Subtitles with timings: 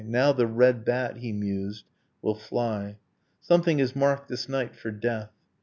[0.19, 1.85] Now the red bat, he mused,
[2.23, 2.97] will fly;
[3.39, 5.29] Something is marked, this night, for death